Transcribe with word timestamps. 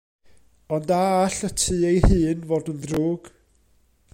Ond 0.75 0.89
a 0.99 1.01
all 1.23 1.39
y 1.47 1.49
tŷ 1.59 1.75
ei 1.89 1.99
hun 2.07 2.39
fod 2.49 2.71
yn 2.73 2.79
ddrwg? 2.87 3.23